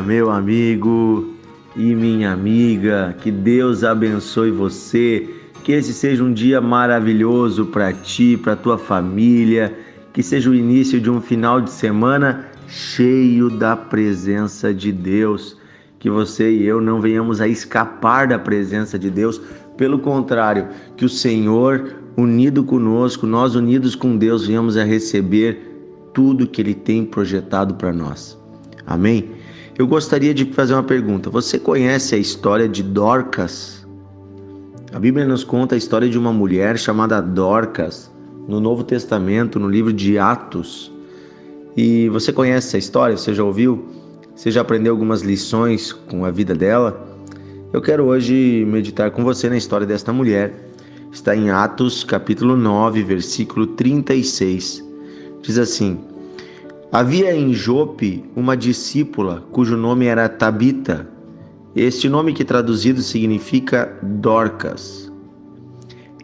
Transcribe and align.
meu 0.00 0.30
amigo 0.30 1.34
e 1.76 1.94
minha 1.94 2.32
amiga. 2.32 3.14
Que 3.20 3.30
Deus 3.30 3.84
abençoe 3.84 4.50
você. 4.50 5.28
Que 5.62 5.72
esse 5.72 5.92
seja 5.92 6.22
um 6.22 6.32
dia 6.32 6.60
maravilhoso 6.60 7.66
para 7.66 7.92
ti, 7.92 8.36
para 8.36 8.56
tua 8.56 8.78
família. 8.78 9.76
Que 10.12 10.22
seja 10.22 10.50
o 10.50 10.54
início 10.54 11.00
de 11.00 11.10
um 11.10 11.20
final 11.20 11.60
de 11.60 11.70
semana 11.70 12.46
cheio 12.66 13.50
da 13.50 13.76
presença 13.76 14.72
de 14.72 14.90
Deus. 14.90 15.56
Que 15.98 16.08
você 16.08 16.50
e 16.50 16.64
eu 16.64 16.80
não 16.80 17.00
venhamos 17.00 17.40
a 17.40 17.48
escapar 17.48 18.26
da 18.26 18.38
presença 18.38 18.98
de 18.98 19.10
Deus. 19.10 19.40
Pelo 19.76 19.98
contrário, 19.98 20.68
que 20.96 21.04
o 21.04 21.08
Senhor, 21.08 21.96
unido 22.16 22.64
conosco, 22.64 23.26
nós 23.26 23.54
unidos 23.54 23.94
com 23.94 24.16
Deus, 24.16 24.46
venhamos 24.46 24.76
a 24.76 24.84
receber 24.84 25.76
tudo 26.14 26.46
que 26.46 26.62
Ele 26.62 26.74
tem 26.74 27.04
projetado 27.04 27.74
para 27.74 27.92
nós. 27.92 28.38
Amém? 28.86 29.35
Eu 29.78 29.86
gostaria 29.86 30.32
de 30.32 30.46
fazer 30.46 30.72
uma 30.72 30.82
pergunta. 30.82 31.28
Você 31.28 31.58
conhece 31.58 32.14
a 32.14 32.18
história 32.18 32.66
de 32.66 32.82
Dorcas? 32.82 33.86
A 34.90 34.98
Bíblia 34.98 35.26
nos 35.26 35.44
conta 35.44 35.74
a 35.74 35.78
história 35.78 36.08
de 36.08 36.16
uma 36.16 36.32
mulher 36.32 36.78
chamada 36.78 37.20
Dorcas 37.20 38.10
no 38.48 38.58
Novo 38.58 38.82
Testamento, 38.82 39.58
no 39.58 39.68
livro 39.68 39.92
de 39.92 40.16
Atos. 40.16 40.90
E 41.76 42.08
você 42.08 42.32
conhece 42.32 42.68
essa 42.68 42.78
história? 42.78 43.18
Você 43.18 43.34
já 43.34 43.44
ouviu? 43.44 43.84
Você 44.34 44.50
já 44.50 44.62
aprendeu 44.62 44.94
algumas 44.94 45.20
lições 45.20 45.92
com 45.92 46.24
a 46.24 46.30
vida 46.30 46.54
dela? 46.54 47.14
Eu 47.70 47.82
quero 47.82 48.04
hoje 48.04 48.64
meditar 48.66 49.10
com 49.10 49.22
você 49.24 49.50
na 49.50 49.58
história 49.58 49.86
desta 49.86 50.10
mulher. 50.10 50.70
Está 51.12 51.36
em 51.36 51.50
Atos, 51.50 52.02
capítulo 52.02 52.56
9, 52.56 53.02
versículo 53.02 53.66
36. 53.66 54.82
Diz 55.42 55.58
assim: 55.58 55.98
Havia 56.96 57.36
em 57.36 57.52
Jope 57.52 58.24
uma 58.34 58.56
discípula 58.56 59.44
cujo 59.52 59.76
nome 59.76 60.06
era 60.06 60.30
Tabita. 60.30 61.06
Este 61.74 62.08
nome 62.08 62.32
que 62.32 62.42
traduzido 62.42 63.02
significa 63.02 63.98
Dorcas. 64.02 65.12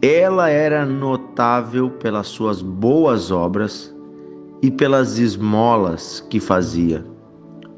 Ela 0.01 0.49
era 0.49 0.83
notável 0.83 1.91
pelas 1.91 2.25
suas 2.25 2.63
boas 2.63 3.29
obras 3.29 3.95
e 4.63 4.71
pelas 4.71 5.19
esmolas 5.19 6.25
que 6.27 6.39
fazia. 6.39 7.05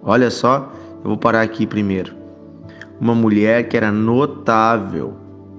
Olha 0.02 0.32
só, 0.32 0.72
eu 1.04 1.10
vou 1.10 1.18
parar 1.18 1.42
aqui 1.42 1.68
primeiro. 1.68 2.16
Uma 2.98 3.14
mulher 3.14 3.68
que 3.68 3.76
era 3.76 3.92
notável, 3.92 5.16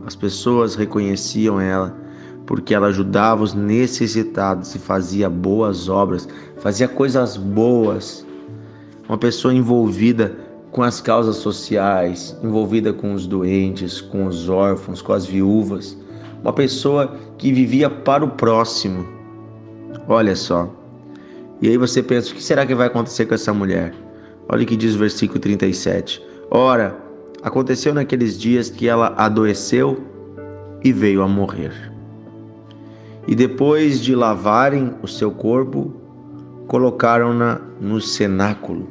as 0.06 0.16
pessoas 0.16 0.74
reconheciam 0.74 1.60
ela 1.60 1.94
porque 2.46 2.72
ela 2.72 2.86
ajudava 2.86 3.42
os 3.42 3.52
necessitados 3.52 4.74
e 4.74 4.78
fazia 4.78 5.28
boas 5.28 5.88
obras, 5.88 6.28
fazia 6.58 6.86
coisas 6.86 7.36
boas. 7.36 8.24
Uma 9.08 9.18
pessoa 9.18 9.52
envolvida 9.52 10.36
com 10.70 10.82
as 10.82 11.00
causas 11.00 11.36
sociais, 11.36 12.36
envolvida 12.42 12.92
com 12.92 13.12
os 13.12 13.26
doentes, 13.26 14.00
com 14.00 14.26
os 14.26 14.48
órfãos, 14.48 15.02
com 15.02 15.12
as 15.12 15.26
viúvas. 15.26 15.96
Uma 16.42 16.52
pessoa 16.52 17.16
que 17.36 17.52
vivia 17.52 17.90
para 17.90 18.24
o 18.24 18.28
próximo. 18.28 19.06
Olha 20.08 20.36
só. 20.36 20.70
E 21.60 21.68
aí 21.68 21.76
você 21.76 22.02
pensa: 22.02 22.30
o 22.30 22.34
que 22.34 22.42
será 22.42 22.64
que 22.64 22.74
vai 22.74 22.86
acontecer 22.86 23.26
com 23.26 23.34
essa 23.34 23.52
mulher? 23.52 23.94
Olha 24.48 24.62
o 24.62 24.66
que 24.66 24.76
diz 24.76 24.94
o 24.94 24.98
versículo 24.98 25.40
37. 25.40 26.22
Ora, 26.50 26.96
aconteceu 27.42 27.92
naqueles 27.92 28.38
dias 28.38 28.70
que 28.70 28.86
ela 28.88 29.14
adoeceu 29.16 30.00
e 30.84 30.92
veio 30.92 31.22
a 31.22 31.28
morrer. 31.28 31.95
E 33.26 33.34
depois 33.34 34.00
de 34.00 34.14
lavarem 34.14 34.92
o 35.02 35.08
seu 35.08 35.30
corpo, 35.30 35.92
colocaram-na 36.66 37.60
no 37.80 38.00
cenáculo. 38.00 38.88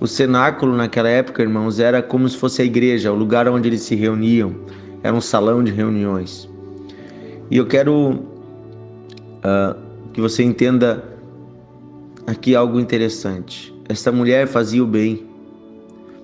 O 0.00 0.06
cenáculo 0.06 0.76
naquela 0.76 1.08
época, 1.08 1.42
irmãos, 1.42 1.78
era 1.80 2.00
como 2.00 2.28
se 2.28 2.36
fosse 2.36 2.62
a 2.62 2.64
igreja, 2.64 3.12
o 3.12 3.16
lugar 3.16 3.48
onde 3.48 3.68
eles 3.68 3.82
se 3.82 3.94
reuniam. 3.94 4.54
Era 5.02 5.14
um 5.14 5.20
salão 5.20 5.62
de 5.62 5.72
reuniões. 5.72 6.48
E 7.50 7.56
eu 7.56 7.66
quero 7.66 8.10
uh, 9.38 9.76
que 10.12 10.20
você 10.20 10.42
entenda 10.42 11.04
aqui 12.26 12.54
algo 12.54 12.78
interessante. 12.78 13.74
Esta 13.88 14.12
mulher 14.12 14.46
fazia 14.46 14.82
o 14.82 14.86
bem, 14.86 15.26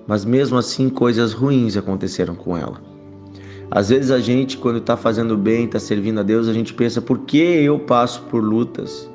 mas 0.07 0.23
mesmo 0.23 0.57
assim 0.57 0.87
coisas 0.89 1.33
ruins 1.33 1.75
aconteceram 1.75 2.35
com 2.35 2.55
ela. 2.55 2.94
Às 3.71 3.89
vezes 3.89 4.11
a 4.11 4.19
gente, 4.19 4.57
quando 4.57 4.77
está 4.77 4.95
fazendo 4.95 5.35
bem, 5.35 5.65
está 5.65 5.79
servindo 5.79 6.19
a 6.19 6.23
Deus, 6.23 6.47
a 6.47 6.53
gente 6.53 6.73
pensa: 6.73 7.01
por 7.01 7.19
que 7.19 7.37
eu 7.37 7.79
passo 7.79 8.21
por 8.23 8.43
lutas? 8.43 9.09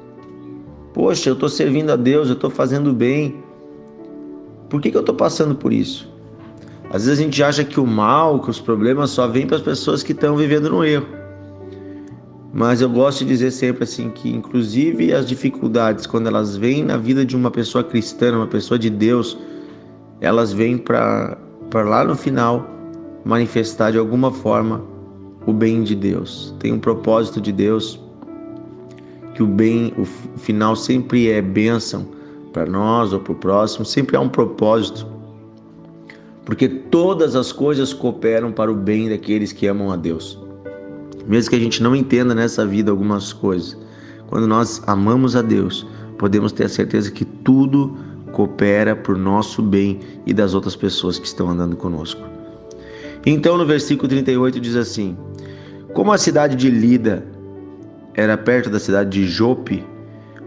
Poxa, 0.93 1.31
eu 1.31 1.34
estou 1.34 1.49
servindo 1.49 1.91
a 1.91 1.97
Deus, 1.97 2.28
eu 2.28 2.34
estou 2.34 2.50
fazendo 2.50 2.93
bem. 2.93 3.43
Por 4.69 4.81
que, 4.81 4.91
que 4.91 4.97
eu 4.97 5.00
estou 5.00 5.15
passando 5.15 5.55
por 5.55 5.72
isso? 5.72 6.11
Às 6.93 7.05
vezes 7.05 7.21
a 7.21 7.22
gente 7.22 7.43
acha 7.43 7.65
que 7.65 7.78
o 7.78 7.87
mal, 7.87 8.41
que 8.41 8.50
os 8.50 8.61
problemas 8.61 9.11
só 9.11 9.27
vêm 9.28 9.47
para 9.47 9.56
as 9.56 9.62
pessoas 9.62 10.03
que 10.03 10.12
estão 10.12 10.37
vivendo 10.37 10.69
no 10.69 10.84
erro. 10.84 11.06
Mas 12.53 12.81
eu 12.81 12.88
gosto 12.88 13.21
de 13.21 13.27
dizer 13.27 13.53
sempre 13.53 13.84
assim 13.84 14.11
que, 14.11 14.28
inclusive, 14.28 15.15
as 15.15 15.27
dificuldades, 15.27 16.05
quando 16.05 16.27
elas 16.27 16.56
vêm 16.56 16.84
na 16.84 16.97
vida 16.97 17.25
de 17.25 17.37
uma 17.37 17.50
pessoa 17.50 17.84
cristã, 17.84 18.37
uma 18.37 18.47
pessoa 18.49 18.77
de 18.77 18.91
Deus, 18.91 19.38
elas 20.21 20.53
vêm 20.53 20.77
para 20.77 21.38
lá 21.72 22.05
no 22.05 22.17
final 22.17 22.79
manifestar 23.25 23.92
de 23.92 23.98
alguma 23.98 24.31
forma 24.31 24.82
o 25.47 25.53
bem 25.53 25.82
de 25.82 25.94
Deus. 25.94 26.54
Tem 26.58 26.72
um 26.72 26.78
propósito 26.78 27.41
de 27.41 27.53
Deus 27.53 28.00
que 29.34 29.42
o 29.42 29.47
bem, 29.47 29.92
o 29.97 30.04
final 30.38 30.76
sempre 30.76 31.31
é 31.31 31.41
bênção 31.41 32.06
para 32.53 32.66
nós 32.66 33.12
ou 33.12 33.20
para 33.20 33.32
o 33.32 33.36
próximo, 33.36 33.84
sempre 33.84 34.16
há 34.16 34.20
um 34.20 34.28
propósito. 34.28 35.06
Porque 36.44 36.69
todas 36.69 37.36
as 37.36 37.53
coisas 37.53 37.92
cooperam 37.92 38.50
para 38.50 38.70
o 38.70 38.75
bem 38.75 39.08
daqueles 39.08 39.52
que 39.52 39.66
amam 39.66 39.92
a 39.92 39.97
Deus. 39.97 40.38
Mesmo 41.26 41.50
que 41.50 41.56
a 41.56 41.60
gente 41.60 41.82
não 41.82 41.94
entenda 41.94 42.34
nessa 42.34 42.66
vida 42.66 42.91
algumas 42.91 43.32
coisas, 43.32 43.76
quando 44.28 44.47
nós 44.47 44.82
amamos 44.87 45.37
a 45.37 45.42
Deus, 45.42 45.87
podemos 46.19 46.52
ter 46.52 46.64
a 46.64 46.69
certeza 46.69 47.10
que 47.10 47.25
tudo 47.25 47.97
coopera 48.32 48.97
para 48.97 49.14
o 49.14 49.19
nosso 49.19 49.62
bem 49.62 50.00
e 50.26 50.32
das 50.32 50.54
outras 50.54 50.75
pessoas 50.75 51.19
que 51.19 51.26
estão 51.26 51.50
andando 51.50 51.76
conosco. 51.76 52.39
Então, 53.25 53.58
no 53.58 53.66
versículo 53.66 54.08
38 54.08 54.58
diz 54.60 54.76
assim: 54.76 55.16
Como 55.92 56.12
a 56.12 56.19
cidade 56.19 56.56
de 56.56 56.70
Lida 56.70 57.26
era 58.14 58.36
perto 58.36 58.70
da 58.70 58.78
cidade 58.78 59.10
de 59.10 59.26
Jope, 59.26 59.84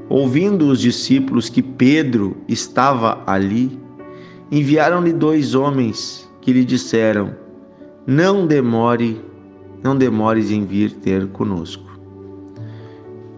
ouvindo 0.09 0.67
os 0.67 0.79
discípulos 0.79 1.49
que 1.49 1.61
Pedro 1.61 2.35
estava 2.47 3.21
ali, 3.27 3.79
enviaram-lhe 4.51 5.13
dois 5.13 5.53
homens 5.53 6.27
que 6.41 6.51
lhe 6.51 6.65
disseram: 6.65 7.35
Não 8.07 8.47
demore, 8.47 9.21
não 9.83 9.95
demores 9.95 10.49
em 10.49 10.65
vir 10.65 10.93
ter 10.93 11.27
conosco. 11.27 11.93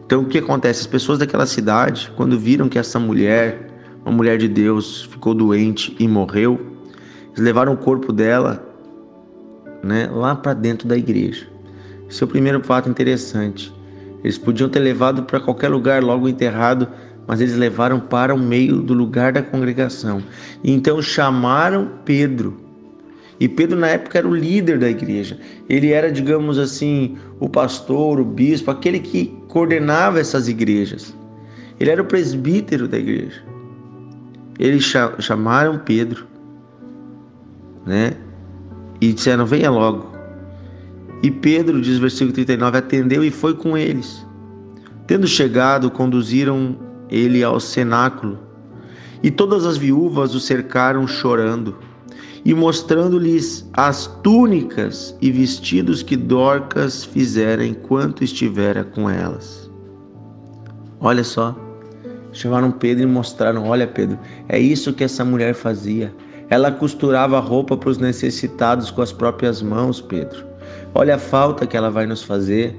Então, 0.06 0.22
o 0.22 0.26
que 0.28 0.38
acontece? 0.38 0.82
As 0.82 0.88
pessoas 0.88 1.20
daquela 1.20 1.46
cidade, 1.46 2.12
quando 2.16 2.40
viram 2.40 2.70
que 2.70 2.80
essa 2.80 3.00
mulher, 3.00 3.70
uma 4.06 4.16
mulher 4.16 4.38
de 4.38 4.48
Deus, 4.48 5.04
ficou 5.04 5.34
doente 5.34 5.94
e 6.00 6.08
morreu, 6.08 6.60
eles 7.34 7.40
levaram 7.40 7.74
o 7.74 7.78
corpo 7.78 8.14
dela 8.14 8.75
né, 9.86 10.10
lá 10.12 10.36
para 10.36 10.54
dentro 10.54 10.88
da 10.88 10.98
igreja. 10.98 11.48
Esse 12.10 12.24
é 12.24 12.26
o 12.26 12.30
primeiro 12.30 12.62
fato 12.64 12.90
interessante. 12.90 13.72
Eles 14.24 14.38
podiam 14.38 14.68
ter 14.68 14.80
levado 14.80 15.24
para 15.24 15.40
qualquer 15.40 15.70
lugar, 15.70 16.04
logo 16.04 16.28
enterrado, 16.28 16.88
mas 17.28 17.40
eles 17.40 17.56
levaram 17.56 18.00
para 18.00 18.34
o 18.34 18.40
meio 18.40 18.82
do 18.82 18.94
lugar 18.94 19.32
da 19.32 19.44
congregação. 19.44 20.24
E 20.64 20.72
então 20.72 21.02
chamaram 21.02 21.92
Pedro. 22.04 22.58
E 23.40 23.48
Pedro, 23.48 23.78
na 23.78 23.88
época, 23.88 24.18
era 24.18 24.28
o 24.28 24.34
líder 24.34 24.80
da 24.80 24.90
igreja. 24.90 25.38
Ele 25.70 25.92
era, 25.92 26.12
digamos 26.12 26.58
assim, 26.58 27.18
o 27.40 27.48
pastor, 27.50 28.20
o 28.20 28.26
bispo, 28.26 28.72
aquele 28.72 29.00
que 29.00 29.38
coordenava 29.48 30.20
essas 30.20 30.48
igrejas. 30.48 31.16
Ele 31.80 31.90
era 31.92 32.02
o 32.02 32.06
presbítero 32.06 32.88
da 32.88 32.98
igreja. 32.98 33.44
Eles 34.58 34.86
chamaram 35.20 35.78
Pedro, 35.78 36.26
né? 37.86 38.14
E 39.02 39.14
disseram: 39.14 39.46
Venha 39.46 39.70
logo. 39.70 40.14
E 41.24 41.32
Pedro, 41.32 41.82
diz 41.82 41.98
o 41.98 42.02
versículo 42.02 42.34
39, 42.34 42.78
atendeu 42.78 43.24
e 43.24 43.32
foi 43.32 43.54
com 43.54 43.78
eles. 43.78 44.26
Tendo 45.08 45.28
chegado, 45.28 45.90
conduziram 45.90 46.78
ele 47.10 47.44
ao 47.44 47.60
cenáculo. 47.60 48.40
E 49.24 49.32
todas 49.32 49.66
as 49.66 49.78
viúvas 49.78 50.36
o 50.36 50.40
cercaram 50.40 51.08
chorando, 51.08 51.78
e 52.44 52.54
mostrando-lhes 52.54 53.68
as 53.74 54.06
túnicas 54.22 55.18
e 55.20 55.32
vestidos 55.32 56.04
que 56.04 56.16
Dorcas 56.16 57.04
fizera 57.04 57.66
enquanto 57.66 58.24
estivera 58.24 58.84
com 58.84 59.10
elas. 59.10 59.70
Olha 61.00 61.24
só, 61.24 61.56
chamaram 62.32 62.72
Pedro 62.72 63.04
e 63.04 63.08
mostraram: 63.08 63.68
Olha, 63.68 63.88
Pedro, 63.88 64.20
é 64.48 64.60
isso 64.60 64.94
que 64.94 65.04
essa 65.04 65.26
mulher 65.26 65.56
fazia. 65.56 66.14
Ela 66.50 66.72
costurava 66.72 67.40
roupa 67.40 67.76
para 67.76 67.90
os 67.90 67.98
necessitados 67.98 68.92
com 68.92 69.02
as 69.02 69.12
próprias 69.12 69.62
mãos, 69.62 70.00
Pedro. 70.02 70.46
Olha 70.94 71.16
a 71.16 71.20
falta 71.20 71.66
que 71.66 71.76
ela 71.76 71.90
vai 71.90 72.06
nos 72.06 72.24
fazer. 72.24 72.76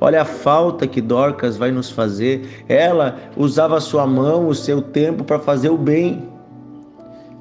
Olha 0.00 0.22
a 0.22 0.24
falta 0.24 0.86
que 0.86 1.00
Dorcas 1.00 1.56
vai 1.56 1.70
nos 1.70 1.90
fazer. 1.90 2.64
Ela 2.68 3.16
usava 3.36 3.76
a 3.76 3.80
sua 3.80 4.06
mão, 4.06 4.48
o 4.48 4.54
seu 4.54 4.82
tempo 4.82 5.22
para 5.24 5.38
fazer 5.38 5.70
o 5.70 5.78
bem. 5.78 6.28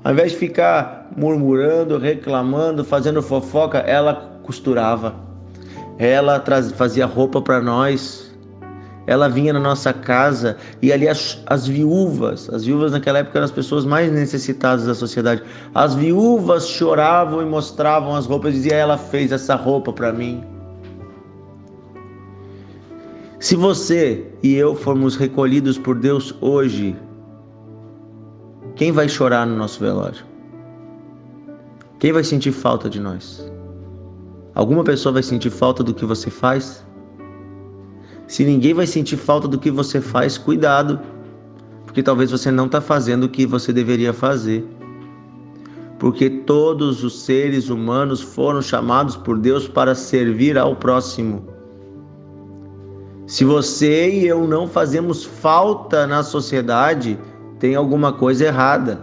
Ao 0.04 0.12
invés 0.12 0.32
de 0.32 0.38
ficar 0.38 1.10
murmurando, 1.16 1.98
reclamando, 1.98 2.84
fazendo 2.84 3.22
fofoca, 3.22 3.80
ela 3.80 4.40
costurava. 4.44 5.16
Ela 5.98 6.44
fazia 6.76 7.06
roupa 7.06 7.42
para 7.42 7.62
nós 7.62 8.31
ela 9.08 9.28
vinha 9.28 9.52
na 9.52 9.60
nossa 9.60 9.92
casa 9.92 10.58
e 10.82 10.94
ali 10.94 11.08
as, 11.08 11.42
as 11.48 11.68
viúvas, 11.68 12.50
as 12.50 12.66
viúvas 12.66 12.92
naquela 12.92 13.20
época 13.20 13.40
eram 13.40 13.46
as 13.46 13.52
pessoas 13.52 13.84
mais 13.84 14.12
necessitadas 14.12 14.86
da 14.86 14.94
sociedade. 14.94 15.42
As 15.74 15.96
viúvas 15.96 16.68
choravam 16.68 17.42
e 17.42 17.46
mostravam 17.46 18.16
as 18.16 18.26
roupas, 18.26 18.54
dizia 18.54 18.76
ela 18.76 18.98
fez 18.98 19.32
essa 19.32 19.56
roupa 19.56 19.92
para 19.92 20.14
mim. 20.14 20.44
Se 23.40 23.56
você 23.56 24.28
e 24.44 24.54
eu 24.54 24.76
formos 24.76 25.16
recolhidos 25.16 25.78
por 25.78 25.98
Deus 25.98 26.34
hoje, 26.40 26.96
quem 28.76 28.92
vai 28.92 29.10
chorar 29.10 29.48
no 29.48 29.56
nosso 29.56 29.80
velório? 29.80 30.24
Quem 31.98 32.12
vai 32.12 32.24
sentir 32.24 32.52
falta 32.52 32.88
de 32.88 33.00
nós? 33.00 33.52
Alguma 34.54 34.84
pessoa 34.84 35.14
vai 35.14 35.24
sentir 35.24 35.50
falta 35.50 35.84
do 35.84 35.94
que 35.94 36.06
você 36.06 36.30
faz? 36.30 36.86
Se 38.32 38.46
ninguém 38.46 38.74
vai 38.74 38.88
sentir 38.88 39.18
falta 39.18 39.46
do 39.46 39.60
que 39.60 39.70
você 39.70 40.00
faz, 40.00 40.38
cuidado, 40.38 40.98
porque 41.84 42.02
talvez 42.02 42.32
você 42.32 42.50
não 42.50 42.68
está 42.68 42.80
fazendo 42.80 43.26
o 43.26 43.30
que 43.30 43.46
você 43.46 43.74
deveria 43.74 44.14
fazer. 44.14 44.66
Porque 46.00 46.30
todos 46.30 47.04
os 47.04 47.24
seres 47.24 47.68
humanos 47.68 48.22
foram 48.22 48.62
chamados 48.62 49.18
por 49.18 49.38
Deus 49.38 49.68
para 49.68 49.94
servir 49.94 50.58
ao 50.58 50.78
próximo. 50.78 51.46
Se 53.28 53.44
você 53.44 54.10
e 54.10 54.26
eu 54.26 54.48
não 54.48 54.66
fazemos 54.66 55.26
falta 55.26 56.08
na 56.08 56.24
sociedade, 56.24 57.20
tem 57.60 57.76
alguma 57.76 58.14
coisa 58.14 58.46
errada. 58.46 59.02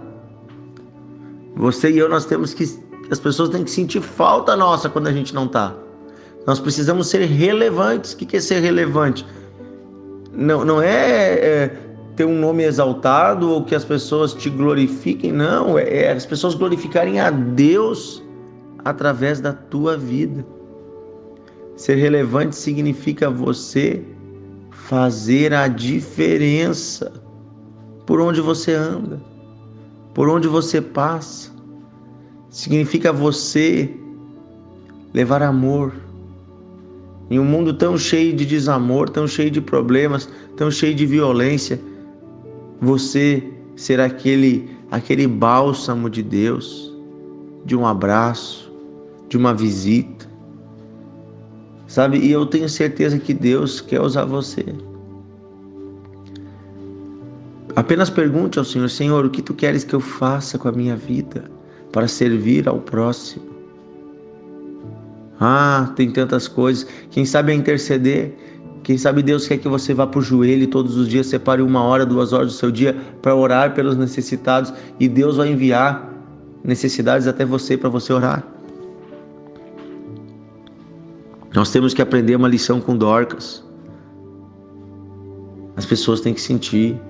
Você 1.54 1.90
e 1.90 1.98
eu 1.98 2.08
nós 2.08 2.24
temos 2.24 2.54
que 2.54 2.64
as 3.10 3.20
pessoas 3.20 3.50
têm 3.50 3.62
que 3.62 3.70
sentir 3.70 4.00
falta 4.00 4.56
nossa 4.56 4.88
quando 4.88 5.08
a 5.08 5.12
gente 5.12 5.34
não 5.34 5.44
está. 5.44 5.74
Nós 6.48 6.58
precisamos 6.58 7.08
ser 7.08 7.26
relevantes. 7.26 8.14
O 8.14 8.16
que 8.16 8.34
é 8.34 8.40
ser 8.40 8.60
relevante? 8.60 9.26
Não, 10.32 10.64
não 10.64 10.80
é, 10.80 11.32
é 11.34 11.78
ter 12.16 12.24
um 12.24 12.40
nome 12.40 12.64
exaltado 12.64 13.50
ou 13.50 13.66
que 13.66 13.74
as 13.74 13.84
pessoas 13.84 14.32
te 14.32 14.48
glorifiquem, 14.48 15.30
não. 15.30 15.78
É, 15.78 16.04
é 16.04 16.12
as 16.12 16.24
pessoas 16.24 16.54
glorificarem 16.54 17.20
a 17.20 17.30
Deus 17.30 18.22
através 18.82 19.42
da 19.42 19.52
tua 19.52 19.98
vida. 19.98 20.42
Ser 21.76 21.96
relevante 21.96 22.56
significa 22.56 23.28
você 23.28 24.02
fazer 24.70 25.52
a 25.52 25.68
diferença 25.68 27.12
por 28.06 28.22
onde 28.22 28.40
você 28.40 28.72
anda, 28.72 29.20
por 30.14 30.30
onde 30.30 30.48
você 30.48 30.80
passa. 30.80 31.50
Significa 32.48 33.12
você 33.12 33.94
levar 35.12 35.42
amor, 35.42 36.07
em 37.30 37.38
um 37.38 37.44
mundo 37.44 37.74
tão 37.74 37.98
cheio 37.98 38.34
de 38.34 38.46
desamor, 38.46 39.08
tão 39.10 39.26
cheio 39.26 39.50
de 39.50 39.60
problemas, 39.60 40.28
tão 40.56 40.70
cheio 40.70 40.94
de 40.94 41.04
violência, 41.04 41.80
você 42.80 43.42
será 43.76 44.06
aquele 44.06 44.70
aquele 44.90 45.26
bálsamo 45.26 46.08
de 46.08 46.22
Deus, 46.22 46.94
de 47.64 47.76
um 47.76 47.86
abraço, 47.86 48.72
de 49.28 49.36
uma 49.36 49.52
visita. 49.52 50.26
Sabe? 51.86 52.18
E 52.18 52.30
eu 52.30 52.46
tenho 52.46 52.68
certeza 52.68 53.18
que 53.18 53.34
Deus 53.34 53.80
quer 53.80 54.00
usar 54.00 54.24
você. 54.24 54.64
Apenas 57.76 58.10
pergunte 58.10 58.58
ao 58.58 58.64
Senhor: 58.64 58.88
Senhor, 58.88 59.24
o 59.24 59.30
que 59.30 59.42
tu 59.42 59.54
queres 59.54 59.84
que 59.84 59.94
eu 59.94 60.00
faça 60.00 60.58
com 60.58 60.68
a 60.68 60.72
minha 60.72 60.96
vida 60.96 61.50
para 61.92 62.08
servir 62.08 62.68
ao 62.68 62.78
próximo? 62.78 63.47
Ah, 65.40 65.92
tem 65.94 66.10
tantas 66.10 66.48
coisas. 66.48 66.86
Quem 67.10 67.24
sabe 67.24 67.52
é 67.52 67.54
interceder. 67.54 68.36
Quem 68.82 68.96
sabe 68.96 69.22
Deus 69.22 69.46
quer 69.46 69.58
que 69.58 69.68
você 69.68 69.92
vá 69.92 70.06
para 70.06 70.18
o 70.18 70.22
joelho 70.22 70.66
todos 70.66 70.96
os 70.96 71.08
dias, 71.08 71.26
separe 71.26 71.60
uma 71.60 71.82
hora, 71.82 72.06
duas 72.06 72.32
horas 72.32 72.48
do 72.48 72.54
seu 72.54 72.70
dia 72.70 72.96
para 73.20 73.34
orar 73.34 73.74
pelos 73.74 73.96
necessitados 73.96 74.72
e 74.98 75.06
Deus 75.06 75.36
vai 75.36 75.50
enviar 75.50 76.10
necessidades 76.64 77.26
até 77.26 77.44
você 77.44 77.76
para 77.76 77.90
você 77.90 78.12
orar. 78.12 78.46
Nós 81.54 81.70
temos 81.70 81.92
que 81.92 82.00
aprender 82.00 82.36
uma 82.36 82.48
lição 82.48 82.80
com 82.80 82.96
Dorcas. 82.96 83.64
As 85.76 85.84
pessoas 85.84 86.20
têm 86.20 86.32
que 86.32 86.40
sentir 86.40 87.00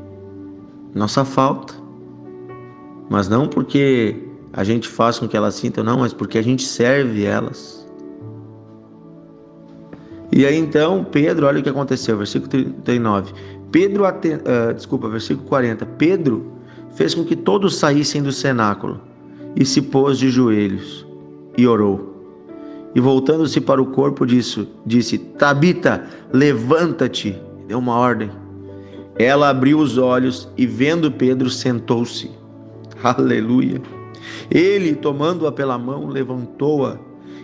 nossa 0.95 1.25
falta, 1.25 1.75
mas 3.09 3.29
não 3.29 3.47
porque 3.47 4.17
a 4.53 4.65
gente 4.65 4.89
faz 4.89 5.19
com 5.19 5.29
que 5.29 5.37
elas 5.37 5.55
sintam, 5.55 5.85
não, 5.85 5.99
mas 5.99 6.13
porque 6.13 6.39
a 6.39 6.43
gente 6.43 6.65
serve 6.65 7.25
elas. 7.25 7.78
E 10.31 10.45
aí 10.45 10.57
então, 10.57 11.05
Pedro, 11.05 11.47
olha 11.47 11.61
o 11.61 11.63
que 11.63 11.69
aconteceu, 11.69 12.17
versículo 12.17 12.51
39. 12.51 13.33
Pedro, 13.71 14.05
uh, 14.05 14.75
desculpa, 14.75 15.09
versículo 15.09 15.47
40. 15.49 15.87
Pedro 15.87 16.53
fez 16.95 17.15
com 17.15 17.25
que 17.25 17.37
todos 17.37 17.77
saíssem 17.77 18.23
do 18.23 18.33
cenáculo 18.33 19.01
e 19.57 19.65
se 19.65 19.81
pôs 19.81 20.19
de 20.19 20.31
joelhos 20.31 21.07
e 21.57 21.67
orou. 21.67 22.17
E 22.95 23.01
voltando-se 23.01 23.61
para 23.61 23.81
o 23.81 23.87
corpo, 23.87 24.27
disse, 24.27 24.69
disse: 24.85 25.19
Tabita, 25.19 26.05
levanta-te. 26.33 27.39
Deu 27.67 27.79
uma 27.79 27.95
ordem. 27.97 28.31
Ela 29.17 29.51
abriu 29.51 29.79
os 29.79 29.99
olhos 29.99 30.49
e, 30.57 30.67
vendo 30.67 31.11
Pedro, 31.11 31.51
sentou-se. 31.51 32.31
Aleluia. 33.03 33.81
Ele, 34.51 34.95
tomando-a 34.95 35.53
pela 35.53 35.77
mão, 35.77 36.07
levantou-a 36.07 36.99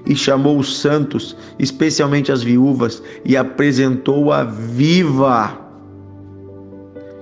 e 0.07 0.15
chamou 0.15 0.59
os 0.59 0.79
santos, 0.79 1.37
especialmente 1.59 2.31
as 2.31 2.43
viúvas, 2.43 3.03
e 3.25 3.37
apresentou-a 3.37 4.45
viva. 4.45 5.59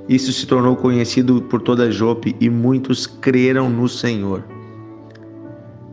Isso 0.09 0.33
se 0.33 0.47
tornou 0.47 0.75
conhecido 0.77 1.43
por 1.43 1.63
toda 1.63 1.91
Jope 1.91 2.35
e 2.41 2.51
muitos 2.51 3.07
creram 3.07 3.71
no 3.71 3.89
Senhor. 3.89 4.45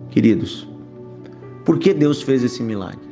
Queridos, 0.09 0.67
por 1.63 1.77
que 1.77 1.93
Deus 1.93 2.21
fez 2.21 2.43
esse 2.43 2.63
milagre? 2.63 3.07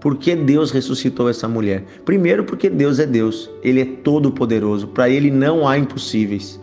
Por 0.00 0.16
que 0.16 0.34
Deus 0.36 0.70
ressuscitou 0.70 1.28
essa 1.28 1.48
mulher? 1.48 1.84
Primeiro, 2.04 2.44
porque 2.44 2.68
Deus 2.68 2.98
é 2.98 3.06
Deus, 3.06 3.50
Ele 3.62 3.80
é 3.80 3.84
todo-poderoso, 3.84 4.88
para 4.88 5.08
Ele 5.08 5.30
não 5.30 5.66
há 5.66 5.78
impossíveis. 5.78 6.60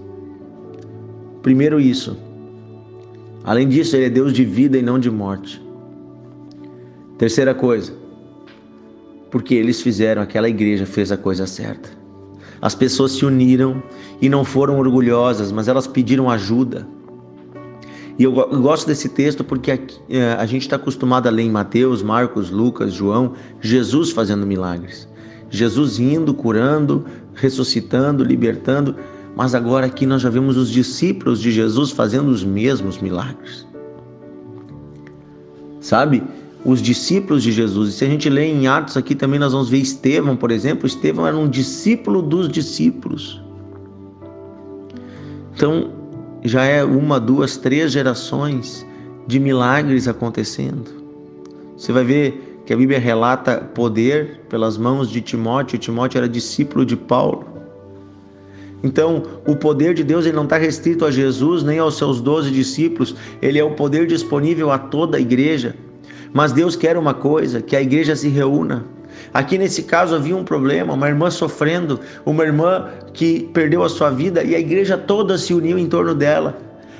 Primeiro, 1.42 1.80
isso. 1.80 2.18
Além 3.44 3.68
disso, 3.68 3.96
Ele 3.96 4.06
é 4.06 4.10
Deus 4.10 4.34
de 4.34 4.46
vida 4.46 4.78
e 4.78 4.82
não 4.82 4.98
de 5.00 5.12
morte. 5.12 5.65
Terceira 7.18 7.54
coisa, 7.54 7.94
porque 9.32 9.56
eles 9.56 9.82
fizeram, 9.82 10.22
aquela 10.22 10.50
igreja 10.50 10.86
fez 10.86 11.12
a 11.12 11.18
coisa 11.18 11.48
certa. 11.48 11.90
As 12.62 12.76
pessoas 12.76 13.12
se 13.14 13.26
uniram 13.26 13.82
e 14.22 14.28
não 14.28 14.44
foram 14.44 14.80
orgulhosas, 14.80 15.52
mas 15.52 15.68
elas 15.68 15.88
pediram 15.88 16.30
ajuda. 16.30 16.88
E 18.18 18.24
eu, 18.24 18.32
gosto 18.32 18.88
desse 18.88 19.10
texto 19.10 19.44
porque 19.44 19.72
a, 19.72 19.80
é, 20.10 20.34
a 20.34 20.46
gente 20.46 20.62
está 20.62 20.78
acostumado 20.78 21.28
a 21.28 21.30
ler 21.30 21.44
em 21.44 21.52
Mateus, 21.52 22.02
Marcos, 22.02 22.50
Lucas, 22.50 22.94
João, 22.94 23.34
Jesus 23.60 24.12
fazendo 24.12 24.48
milagres. 24.48 25.08
Jesus 25.50 26.00
indo, 26.00 26.34
curando, 26.34 27.06
ressuscitando, 27.34 28.24
libertando, 28.24 28.96
mas 29.36 29.54
agora 29.54 29.86
aqui 29.86 30.06
nós 30.06 30.22
já 30.22 30.30
vemos 30.30 30.56
os 30.56 30.70
discípulos 30.70 31.42
de 31.42 31.52
Jesus 31.52 31.92
fazendo 31.92 32.30
os 32.30 32.44
mesmos 32.44 33.00
milagres. 33.00 33.68
Sabe? 35.82 36.24
Os 36.66 36.82
discípulos 36.82 37.44
de 37.44 37.52
Jesus. 37.52 37.90
E 37.90 37.92
se 37.94 38.04
a 38.04 38.08
gente 38.08 38.28
lê 38.28 38.48
em 38.48 38.68
Atos 38.68 38.98
aqui 38.98 39.14
também 39.14 39.40
nós 39.40 39.54
vamos 39.54 39.70
ver 39.70 39.78
Estevão, 39.78 40.36
por 40.36 40.50
exemplo. 40.50 40.88
Estevão 40.88 41.28
era 41.28 41.38
um 41.38 41.48
discípulo 41.48 42.24
dos 42.24 42.50
discípulos. 42.50 43.40
Então 45.54 45.92
já 46.44 46.64
é 46.64 46.84
uma, 46.84 47.20
duas, 47.20 47.56
três 47.56 47.92
gerações 47.92 48.86
de 49.28 49.40
milagres 49.40 50.08
acontecendo. 50.08 50.92
Você 51.78 51.92
vai 51.92 52.04
ver 52.04 52.62
que 52.66 52.74
a 52.74 52.78
Bíblia 52.78 53.00
relata 53.00 53.58
poder 53.58 54.42
pelas 54.50 54.78
mãos 54.78 55.10
de 55.10 55.22
Timóteo. 55.22 55.78
Timóteo 55.78 56.18
era 56.18 56.28
discípulo 56.28 56.84
de 56.84 56.96
Paulo. 56.96 57.46
Então, 58.84 59.24
o 59.48 59.56
poder 59.56 59.94
de 59.94 60.04
Deus 60.04 60.26
ele 60.26 60.36
não 60.36 60.44
está 60.44 60.58
restrito 60.58 61.06
a 61.06 61.12
Jesus 61.12 61.64
nem 61.64 61.80
aos 61.80 61.98
seus 61.98 62.22
doze 62.22 62.52
discípulos, 62.52 63.16
ele 63.42 63.58
é 63.58 63.64
o 63.64 63.72
poder 63.72 64.06
disponível 64.06 64.72
a 64.72 64.78
toda 64.78 65.18
a 65.18 65.20
igreja. 65.20 65.76
Mas 66.34 66.52
Deus 66.52 66.76
quer 66.76 66.98
uma 66.98 67.14
coisa, 67.14 67.62
que 67.62 67.76
a 67.76 67.82
igreja 67.82 68.16
se 68.16 68.28
reúna. 68.30 68.86
Aqui 69.34 69.58
nesse 69.58 69.84
caso 69.84 70.16
havia 70.16 70.36
um 70.36 70.44
problema, 70.44 70.94
uma 70.94 71.08
irmã 71.08 71.30
sofrendo, 71.30 72.00
uma 72.26 72.44
irmã 72.44 72.90
que 73.14 73.50
perdeu 73.54 73.84
a 73.84 73.90
sua 73.90 74.10
vida 74.10 74.44
e 74.44 74.56
a 74.56 74.60
igreja 74.60 74.98
toda 74.98 75.38
se 75.38 75.54
uniu 75.54 75.78
em 75.78 75.88
torno 75.88 76.14
dela. 76.16 76.58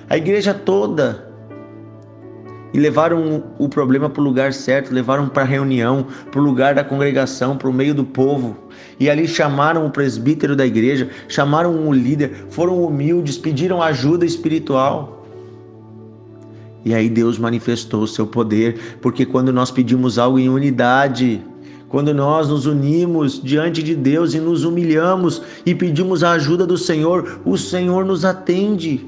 A 0.10 0.18
igreja 0.18 0.54
toda. 0.54 1.26
E 2.74 2.80
levaram 2.80 3.42
o 3.58 3.70
problema 3.70 4.10
para 4.10 4.22
o 4.22 4.24
lugar 4.24 4.52
certo, 4.52 4.94
levaram 4.94 5.30
para 5.30 5.44
a 5.44 5.46
reunião, 5.46 6.08
para 6.30 6.42
o 6.42 6.44
lugar 6.44 6.76
da 6.76 6.84
congregação, 6.84 7.58
para 7.58 7.70
o 7.70 7.74
meio 7.74 7.96
do 7.96 8.04
povo. 8.04 8.58
E 9.00 9.10
ali 9.10 9.28
chamaram 9.30 9.86
o 9.86 9.90
presbítero 9.90 10.58
da 10.58 10.66
igreja, 10.66 11.10
chamaram 11.30 11.88
o 11.88 11.94
líder, 11.94 12.48
foram 12.50 12.84
humildes, 12.84 13.38
pediram 13.38 13.82
ajuda 13.82 14.26
espiritual. 14.26 15.15
E 16.86 16.94
aí 16.94 17.10
Deus 17.10 17.40
manifestou 17.40 18.04
o 18.04 18.08
seu 18.08 18.28
poder, 18.28 18.98
porque 19.02 19.26
quando 19.26 19.52
nós 19.52 19.72
pedimos 19.72 20.20
algo 20.20 20.38
em 20.38 20.48
unidade, 20.48 21.42
quando 21.90 22.14
nós 22.14 22.48
nos 22.48 22.68
unimos 22.68 23.42
diante 23.42 23.82
de 23.82 23.96
Deus 23.96 24.36
e 24.36 24.40
nos 24.40 24.64
humilhamos 24.64 25.42
e 25.66 25.74
pedimos 25.74 26.24
a 26.24 26.34
ajuda 26.34 26.66
do 26.66 26.78
Senhor, 26.78 27.40
o 27.44 27.58
Senhor 27.58 28.06
nos 28.06 28.24
atende. 28.24 29.04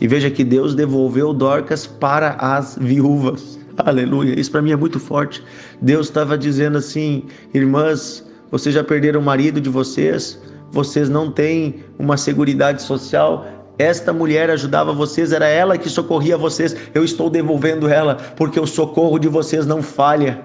E 0.00 0.08
veja 0.08 0.30
que 0.30 0.42
Deus 0.42 0.74
devolveu 0.74 1.32
Dorcas 1.32 1.86
para 1.86 2.30
as 2.40 2.76
viúvas. 2.80 3.58
Aleluia. 3.76 4.38
Isso 4.38 4.50
para 4.50 4.62
mim 4.62 4.72
é 4.72 4.76
muito 4.76 4.98
forte. 4.98 5.44
Deus 5.80 6.06
estava 6.06 6.36
dizendo 6.36 6.78
assim: 6.78 7.24
irmãs, 7.54 8.26
vocês 8.50 8.74
já 8.74 8.82
perderam 8.82 9.20
o 9.20 9.22
marido 9.22 9.60
de 9.60 9.68
vocês, 9.68 10.40
vocês 10.72 11.08
não 11.08 11.30
têm 11.30 11.84
uma 11.98 12.16
seguridade 12.16 12.82
social. 12.82 13.59
Esta 13.80 14.12
mulher 14.12 14.50
ajudava 14.50 14.92
vocês, 14.92 15.32
era 15.32 15.48
ela 15.48 15.78
que 15.78 15.88
socorria 15.88 16.36
vocês. 16.36 16.76
Eu 16.92 17.02
estou 17.02 17.30
devolvendo 17.30 17.88
ela, 17.88 18.14
porque 18.36 18.60
o 18.60 18.66
socorro 18.66 19.18
de 19.18 19.26
vocês 19.26 19.64
não 19.66 19.82
falha. 19.82 20.42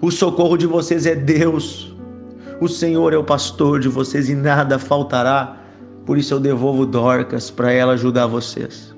O 0.00 0.10
socorro 0.10 0.56
de 0.56 0.66
vocês 0.66 1.06
é 1.06 1.14
Deus. 1.14 1.94
O 2.60 2.66
Senhor 2.66 3.12
é 3.12 3.16
o 3.16 3.22
pastor 3.22 3.78
de 3.78 3.88
vocês 3.88 4.28
e 4.28 4.34
nada 4.34 4.80
faltará. 4.80 5.58
Por 6.04 6.18
isso 6.18 6.34
eu 6.34 6.40
devolvo 6.40 6.84
Dorcas 6.84 7.52
para 7.52 7.70
ela 7.70 7.92
ajudar 7.92 8.26
vocês. 8.26 8.92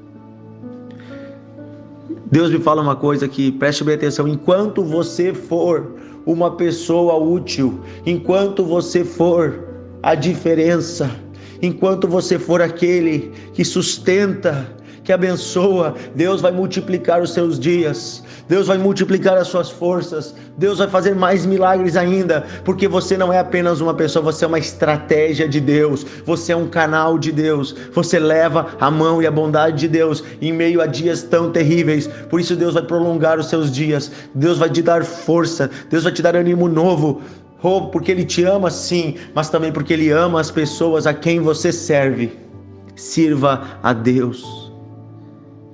Deus 2.31 2.51
me 2.51 2.59
fala 2.59 2.81
uma 2.81 2.97
coisa 2.97 3.27
aqui, 3.27 3.53
preste 3.53 3.85
bem 3.85 3.97
atenção. 3.97 4.27
Enquanto 4.27 4.83
você 4.83 5.35
for 5.35 5.93
uma 6.25 6.53
pessoa 6.53 7.19
útil, 7.19 7.81
enquanto 8.07 8.65
você 8.65 9.05
for 9.05 9.63
a 10.03 10.15
diferença, 10.15 11.11
enquanto 11.63 12.09
você 12.09 12.39
for 12.39 12.61
aquele 12.61 13.33
que 13.55 13.65
sustenta, 13.65 14.69
que 15.05 15.13
abençoa, 15.13 15.95
Deus 16.15 16.41
vai 16.41 16.53
multiplicar 16.53 17.23
os 17.23 17.33
seus 17.33 17.59
dias. 17.59 18.23
Deus 18.49 18.67
vai 18.67 18.77
multiplicar 18.77 19.37
as 19.37 19.49
suas 19.49 19.71
forças, 19.71 20.35
Deus 20.59 20.79
vai 20.79 20.89
fazer 20.89 21.15
mais 21.15 21.47
milagres 21.47 21.97
ainda, 21.97 22.45
porque 22.65 22.87
você 22.87 23.17
não 23.17 23.33
é 23.33 23.39
apenas 23.39 23.81
uma 23.81 23.95
pessoa, 23.95 24.23
você 24.23 24.45
é 24.45 24.49
uma 24.49 24.59
estratégia 24.59 25.49
de 25.49 25.61
Deus, 25.61 26.05
você 26.27 26.53
é 26.53 26.57
um 26.57 26.69
canal 26.69 27.19
de 27.19 27.33
Deus, 27.33 27.75
você 27.93 28.19
leva 28.19 28.69
a 28.79 28.91
mão 28.91 29.23
e 29.23 29.27
a 29.27 29.31
bondade 29.31 29.79
de 29.79 29.89
Deus 29.89 30.23
em 30.41 30.53
meio 30.53 30.81
a 30.81 30.87
dias 30.87 31.23
tão 31.23 31.51
terríveis. 31.51 32.07
Por 32.07 32.41
isso, 32.41 32.55
Deus 32.55 32.75
vai 32.75 32.83
prolongar 32.83 33.39
os 33.39 33.49
seus 33.49 33.73
dias, 33.73 34.11
Deus 34.35 34.59
vai 34.59 34.69
te 34.69 34.83
dar 34.83 35.05
força, 35.05 35.71
Deus 35.89 36.05
vai 36.05 36.13
te 36.13 36.21
dar 36.21 36.37
ânimo 36.37 36.69
novo. 36.69 37.23
Porque 37.63 38.11
Ele 38.11 38.25
te 38.25 38.45
ama 38.45 38.71
sim, 38.71 39.15
mas 39.35 39.49
também 39.49 39.73
porque 39.73 39.93
Ele 39.93 40.11
ama 40.11 40.41
as 40.41 40.51
pessoas 40.51 41.07
a 41.07 41.15
quem 41.15 41.41
você 41.41 41.73
serve. 41.73 42.33
Sirva 42.95 43.79
a 43.83 43.93
Deus 43.93 44.63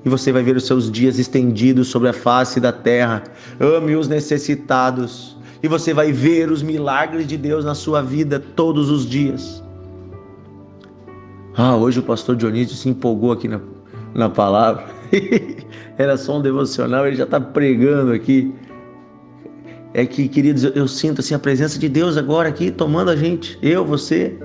e 0.04 0.08
você 0.08 0.32
vai 0.32 0.42
ver 0.42 0.56
os 0.56 0.66
seus 0.66 0.90
dias 0.90 1.18
estendidos 1.18 1.88
sobre 1.88 2.08
a 2.08 2.12
face 2.12 2.60
da 2.60 2.72
terra. 2.72 3.22
Ame 3.60 3.94
os 3.94 4.08
necessitados 4.08 5.36
e 5.62 5.68
você 5.68 5.92
vai 5.92 6.12
ver 6.12 6.50
os 6.50 6.62
milagres 6.62 7.26
de 7.26 7.36
Deus 7.36 7.64
na 7.64 7.74
sua 7.74 8.02
vida 8.02 8.38
todos 8.38 8.90
os 8.90 9.06
dias. 9.06 9.62
Ah, 11.56 11.76
hoje 11.76 11.98
o 11.98 12.02
pastor 12.02 12.36
Dionísio 12.36 12.76
se 12.76 12.88
empolgou 12.88 13.32
aqui 13.32 13.48
na, 13.48 13.60
na 14.14 14.28
palavra. 14.28 14.86
Era 15.98 16.16
só 16.16 16.38
um 16.38 16.42
devocional, 16.42 17.06
ele 17.06 17.16
já 17.16 17.24
está 17.24 17.40
pregando 17.40 18.12
aqui. 18.12 18.54
É 19.98 20.06
que, 20.06 20.28
queridos, 20.28 20.62
eu, 20.62 20.70
eu 20.74 20.86
sinto 20.86 21.20
assim 21.20 21.34
a 21.34 21.40
presença 21.40 21.76
de 21.76 21.88
Deus 21.88 22.16
agora 22.16 22.48
aqui 22.48 22.70
tomando 22.70 23.10
a 23.10 23.16
gente, 23.16 23.58
eu, 23.60 23.84
você. 23.84 24.38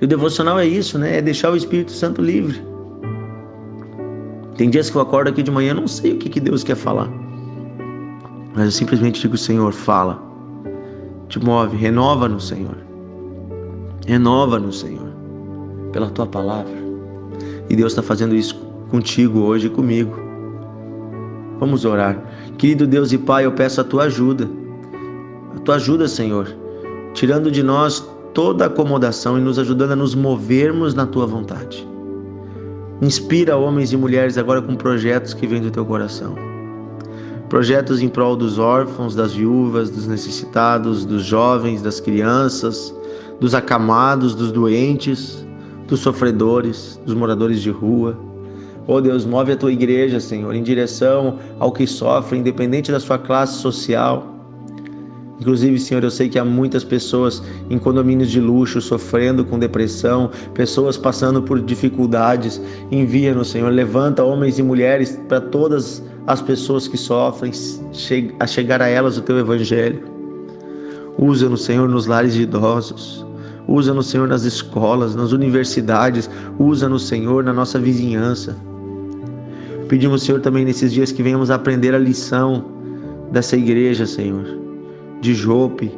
E 0.00 0.06
o 0.06 0.08
devocional 0.08 0.58
é 0.58 0.64
isso, 0.64 0.98
né? 0.98 1.18
É 1.18 1.20
deixar 1.20 1.50
o 1.52 1.56
Espírito 1.56 1.92
Santo 1.92 2.22
livre. 2.22 2.62
Tem 4.56 4.70
dias 4.70 4.88
que 4.88 4.96
eu 4.96 5.02
acordo 5.02 5.28
aqui 5.28 5.42
de 5.42 5.50
manhã 5.50 5.74
não 5.74 5.86
sei 5.86 6.14
o 6.14 6.16
que, 6.16 6.30
que 6.30 6.40
Deus 6.40 6.64
quer 6.64 6.76
falar. 6.76 7.10
Mas 8.54 8.64
eu 8.64 8.70
simplesmente 8.70 9.20
digo, 9.20 9.36
Senhor, 9.36 9.70
fala. 9.70 10.18
Te 11.28 11.38
move, 11.38 11.76
renova 11.76 12.26
no 12.26 12.40
Senhor. 12.40 12.78
Renova 14.06 14.58
no 14.58 14.72
Senhor. 14.72 15.12
Pela 15.92 16.08
tua 16.08 16.26
palavra. 16.26 16.72
E 17.68 17.76
Deus 17.76 17.92
está 17.92 18.02
fazendo 18.02 18.34
isso 18.34 18.58
contigo 18.88 19.40
hoje 19.40 19.66
e 19.66 19.70
comigo. 19.70 20.23
Vamos 21.58 21.84
orar. 21.84 22.22
Querido 22.58 22.86
Deus 22.86 23.12
e 23.12 23.18
Pai, 23.18 23.46
eu 23.46 23.52
peço 23.52 23.80
a 23.80 23.84
tua 23.84 24.04
ajuda. 24.04 24.48
A 25.56 25.60
tua 25.60 25.76
ajuda, 25.76 26.08
Senhor. 26.08 26.48
Tirando 27.14 27.50
de 27.50 27.62
nós 27.62 28.06
toda 28.32 28.66
acomodação 28.66 29.38
e 29.38 29.40
nos 29.40 29.58
ajudando 29.58 29.92
a 29.92 29.96
nos 29.96 30.14
movermos 30.14 30.94
na 30.94 31.06
tua 31.06 31.26
vontade. 31.26 31.88
Inspira 33.00 33.56
homens 33.56 33.92
e 33.92 33.96
mulheres 33.96 34.36
agora 34.36 34.60
com 34.60 34.74
projetos 34.74 35.34
que 35.34 35.46
vêm 35.46 35.60
do 35.60 35.70
teu 35.70 35.84
coração. 35.84 36.34
Projetos 37.48 38.02
em 38.02 38.08
prol 38.08 38.34
dos 38.34 38.58
órfãos, 38.58 39.14
das 39.14 39.32
viúvas, 39.32 39.90
dos 39.90 40.06
necessitados, 40.06 41.04
dos 41.04 41.24
jovens, 41.24 41.82
das 41.82 42.00
crianças, 42.00 42.94
dos 43.38 43.54
acamados, 43.54 44.34
dos 44.34 44.50
doentes, 44.50 45.46
dos 45.86 46.00
sofredores, 46.00 47.00
dos 47.04 47.14
moradores 47.14 47.60
de 47.60 47.70
rua. 47.70 48.16
Oh 48.86 49.00
Deus, 49.00 49.24
move 49.24 49.52
a 49.52 49.56
tua 49.56 49.72
igreja, 49.72 50.20
Senhor, 50.20 50.54
em 50.54 50.62
direção 50.62 51.38
ao 51.58 51.72
que 51.72 51.86
sofre, 51.86 52.38
independente 52.38 52.92
da 52.92 53.00
sua 53.00 53.18
classe 53.18 53.58
social 53.58 54.34
Inclusive, 55.40 55.78
Senhor, 55.78 56.02
eu 56.02 56.10
sei 56.10 56.28
que 56.28 56.38
há 56.38 56.44
muitas 56.44 56.84
pessoas 56.84 57.42
em 57.68 57.78
condomínios 57.78 58.30
de 58.30 58.40
luxo 58.40 58.80
sofrendo 58.80 59.44
com 59.44 59.58
depressão, 59.58 60.30
pessoas 60.54 60.96
passando 60.96 61.42
por 61.42 61.60
dificuldades. 61.60 62.60
Envia-nos, 62.90 63.50
Senhor, 63.50 63.70
levanta 63.70 64.22
homens 64.22 64.58
e 64.58 64.62
mulheres 64.62 65.18
para 65.28 65.40
todas 65.40 66.02
as 66.26 66.40
pessoas 66.40 66.86
que 66.86 66.96
sofrem, 66.96 67.52
a 68.38 68.46
chegar 68.46 68.80
a 68.80 68.88
elas 68.88 69.18
o 69.18 69.22
teu 69.22 69.38
evangelho. 69.38 70.02
Usa-nos, 71.18 71.64
Senhor, 71.64 71.88
nos 71.88 72.06
lares 72.06 72.34
de 72.34 72.42
idosos. 72.42 73.26
Usa-nos, 73.66 74.06
Senhor, 74.06 74.28
nas 74.28 74.44
escolas, 74.44 75.14
nas 75.14 75.32
universidades. 75.32 76.30
Usa-nos, 76.58 77.06
Senhor, 77.06 77.42
na 77.42 77.52
nossa 77.52 77.78
vizinhança. 77.78 78.56
Pedimos, 79.88 80.22
Senhor, 80.22 80.40
também 80.40 80.64
nesses 80.64 80.92
dias 80.92 81.12
que 81.12 81.22
venhamos 81.22 81.50
aprender 81.50 81.94
a 81.94 81.98
lição 81.98 82.64
dessa 83.30 83.56
igreja, 83.56 84.06
Senhor 84.06 84.64
de 85.24 85.34
Jope, 85.34 85.90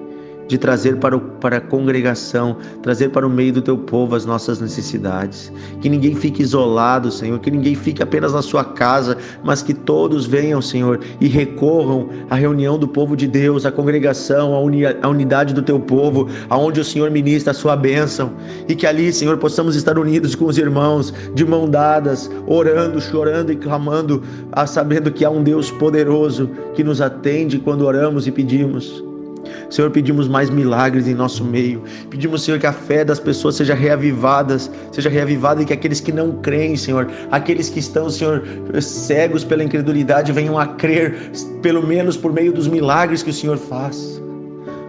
de 0.49 0.57
trazer 0.59 0.97
para, 0.97 1.17
o, 1.17 1.21
para 1.21 1.57
a 1.59 1.61
congregação, 1.61 2.57
trazer 2.83 3.11
para 3.11 3.27
o 3.27 3.31
meio 3.31 3.53
do 3.55 3.63
teu 3.63 3.77
povo 3.77 4.15
as 4.15 4.25
nossas 4.25 4.61
necessidades. 4.61 5.53
Que 5.81 5.89
ninguém 5.89 6.15
fique 6.15 6.43
isolado, 6.43 7.11
Senhor, 7.11 7.39
que 7.41 7.51
ninguém 7.51 7.75
fique 7.75 8.03
apenas 8.03 8.33
na 8.33 8.43
sua 8.43 8.65
casa, 8.65 9.17
mas 9.43 9.63
que 9.63 9.75
todos 9.75 10.27
venham, 10.27 10.63
Senhor, 10.63 11.01
e 11.21 11.27
recorram 11.27 12.09
à 12.31 12.37
reunião 12.37 12.79
do 12.79 12.87
povo 12.87 13.17
de 13.17 13.27
Deus, 13.27 13.67
à 13.67 13.73
congregação, 13.73 14.55
à, 14.55 14.61
uni, 14.61 14.87
à 14.87 15.09
unidade 15.09 15.53
do 15.55 15.63
teu 15.63 15.81
povo, 15.81 16.29
aonde 16.49 16.81
o 16.81 16.85
Senhor 16.85 17.11
ministra 17.11 17.51
a 17.51 17.55
sua 17.55 17.77
bênção. 17.77 18.33
E 18.69 18.75
que 18.75 18.87
ali, 18.87 19.13
Senhor, 19.13 19.37
possamos 19.39 19.77
estar 19.77 19.99
unidos 19.99 20.35
com 20.35 20.47
os 20.47 20.59
irmãos, 20.59 21.13
de 21.35 21.45
mão 21.45 21.69
dadas, 21.69 22.31
orando, 22.47 23.01
chorando 23.01 23.53
e 23.53 23.57
clamando, 23.57 24.23
sabendo 24.67 25.11
que 25.11 25.25
há 25.25 25.31
um 25.31 25.43
Deus 25.43 25.71
poderoso 25.71 26.51
que 26.75 26.85
nos 26.85 27.01
atende 27.01 27.59
quando 27.59 27.83
oramos 27.83 28.27
e 28.27 28.33
pedimos. 28.33 29.05
Senhor, 29.71 29.91
pedimos 29.91 30.29
mais 30.29 30.51
milagres 30.51 31.09
em 31.09 31.15
nosso 31.15 31.45
meio. 31.45 31.83
Pedimos, 32.11 32.45
Senhor, 32.45 32.59
que 32.59 32.67
a 32.67 32.73
fé 32.73 33.05
das 33.05 33.19
pessoas 33.19 33.57
seja 33.57 33.75
reavivada, 33.75 34.59
seja 34.93 35.09
reavivada 35.09 35.63
e 35.63 35.65
que 35.65 35.73
aqueles 35.73 36.01
que 36.01 36.13
não 36.13 36.33
creem, 36.43 36.77
Senhor, 36.77 37.09
aqueles 37.31 37.69
que 37.69 37.79
estão, 37.79 38.09
Senhor, 38.11 38.43
cegos 38.81 39.45
pela 39.45 39.65
incredulidade, 39.65 40.33
venham 40.33 40.59
a 40.59 40.67
crer, 40.67 41.31
pelo 41.63 41.87
menos 41.87 42.17
por 42.17 42.33
meio 42.33 42.53
dos 42.53 42.69
milagres 42.69 43.23
que 43.23 43.31
o 43.31 43.35
Senhor 43.35 43.57
faz. 43.57 44.21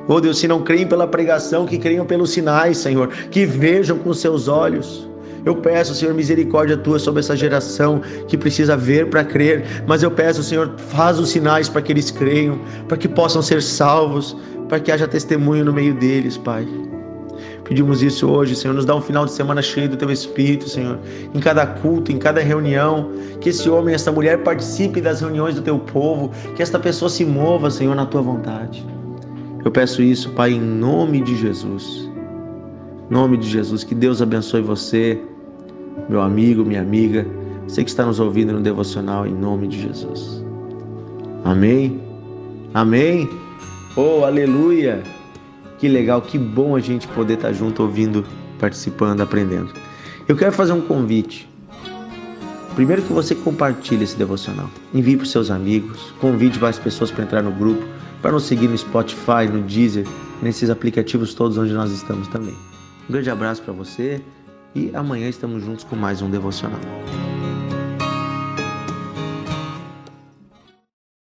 Oh 0.07 0.21
Deus, 0.21 0.39
se 0.39 0.47
não 0.47 0.61
creem 0.61 0.87
pela 0.87 1.05
pregação, 1.05 1.65
que 1.65 1.77
creiam 1.77 2.05
pelos 2.05 2.31
sinais, 2.31 2.77
Senhor, 2.77 3.09
que 3.29 3.45
vejam 3.45 3.97
com 3.97 4.13
seus 4.13 4.47
olhos. 4.47 5.07
Eu 5.47 5.55
peço, 5.55 5.95
Senhor, 5.95 6.13
misericórdia 6.13 6.75
tua 6.75 6.99
sobre 6.99 7.21
essa 7.21 7.33
geração 7.33 8.01
que 8.27 8.37
precisa 8.37 8.75
ver 8.75 9.09
para 9.09 9.23
crer, 9.23 9.63
mas 9.87 10.03
eu 10.03 10.11
peço, 10.11 10.43
Senhor, 10.43 10.73
faz 10.77 11.17
os 11.19 11.29
sinais 11.29 11.69
para 11.69 11.81
que 11.81 11.93
eles 11.93 12.11
creiam, 12.11 12.59
para 12.85 12.97
que 12.97 13.07
possam 13.07 13.41
ser 13.41 13.61
salvos, 13.61 14.35
para 14.67 14.77
que 14.77 14.91
haja 14.91 15.07
testemunho 15.07 15.63
no 15.63 15.71
meio 15.71 15.93
deles, 15.93 16.35
Pai. 16.35 16.67
Pedimos 17.63 18.03
isso 18.03 18.29
hoje, 18.29 18.57
Senhor. 18.57 18.73
Nos 18.73 18.83
dá 18.83 18.93
um 18.93 18.99
final 18.99 19.25
de 19.25 19.31
semana 19.31 19.61
cheio 19.61 19.87
do 19.87 19.95
Teu 19.95 20.11
Espírito, 20.11 20.67
Senhor. 20.67 20.99
Em 21.33 21.39
cada 21.39 21.65
culto, 21.65 22.11
em 22.11 22.17
cada 22.17 22.41
reunião. 22.41 23.11
Que 23.39 23.49
esse 23.49 23.69
homem, 23.69 23.95
essa 23.95 24.11
mulher 24.11 24.43
participe 24.43 24.99
das 24.99 25.21
reuniões 25.21 25.55
do 25.55 25.61
Teu 25.61 25.79
povo. 25.79 26.29
Que 26.57 26.61
esta 26.61 26.77
pessoa 26.77 27.07
se 27.07 27.23
mova, 27.23 27.69
Senhor, 27.69 27.95
na 27.95 28.05
Tua 28.05 28.21
vontade. 28.21 28.85
Eu 29.63 29.71
peço 29.71 30.01
isso, 30.01 30.29
Pai, 30.31 30.51
em 30.51 30.61
nome 30.61 31.21
de 31.21 31.37
Jesus. 31.37 32.09
Nome 33.09 33.37
de 33.37 33.49
Jesus. 33.49 33.83
Que 33.83 33.95
Deus 33.95 34.21
abençoe 34.21 34.61
você, 34.61 35.21
meu 36.09 36.21
amigo, 36.21 36.63
minha 36.63 36.81
amiga. 36.81 37.25
Você 37.67 37.83
que 37.83 37.89
está 37.89 38.05
nos 38.05 38.19
ouvindo 38.19 38.53
no 38.53 38.61
devocional, 38.61 39.27
em 39.27 39.33
nome 39.33 39.67
de 39.67 39.81
Jesus. 39.81 40.43
Amém. 41.43 42.01
Amém. 42.73 43.29
Oh, 43.95 44.23
aleluia! 44.23 45.03
Que 45.77 45.87
legal, 45.87 46.21
que 46.21 46.37
bom 46.37 46.75
a 46.75 46.79
gente 46.79 47.07
poder 47.09 47.35
estar 47.35 47.51
junto 47.53 47.83
ouvindo, 47.83 48.25
participando, 48.59 49.21
aprendendo. 49.21 49.71
Eu 50.27 50.35
quero 50.35 50.51
fazer 50.51 50.73
um 50.73 50.81
convite. 50.81 51.47
Primeiro 52.75 53.01
que 53.01 53.11
você 53.11 53.33
compartilhe 53.33 54.03
esse 54.03 54.15
devocional. 54.15 54.69
Envie 54.93 55.17
para 55.17 55.23
os 55.23 55.31
seus 55.31 55.49
amigos, 55.49 56.13
convide 56.19 56.59
mais 56.59 56.77
pessoas 56.77 57.09
para 57.09 57.23
entrar 57.23 57.41
no 57.41 57.51
grupo, 57.51 57.83
para 58.21 58.31
nos 58.31 58.43
seguir 58.43 58.67
no 58.67 58.77
Spotify, 58.77 59.47
no 59.51 59.61
Deezer, 59.63 60.05
nesses 60.41 60.69
aplicativos 60.69 61.33
todos 61.33 61.57
onde 61.57 61.73
nós 61.73 61.91
estamos 61.91 62.27
também. 62.27 62.53
Um 63.09 63.13
grande 63.13 63.29
abraço 63.29 63.61
para 63.61 63.73
você 63.73 64.21
e 64.75 64.91
amanhã 64.95 65.27
estamos 65.27 65.63
juntos 65.63 65.83
com 65.83 65.95
mais 65.95 66.21
um 66.21 66.29
devocional. 66.29 66.79